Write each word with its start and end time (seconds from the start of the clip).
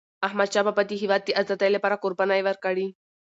احمدشاه 0.27 0.63
بابا 0.67 0.83
د 0.87 0.91
هیواد 1.01 1.21
د 1.25 1.29
آزادی 1.41 1.69
لپاره 1.75 2.01
قربانۍ 2.03 2.41
ورکړي. 2.43 2.87